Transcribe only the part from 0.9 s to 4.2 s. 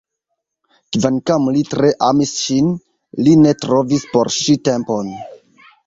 Kvankam li tre amis ŝin, li ne trovis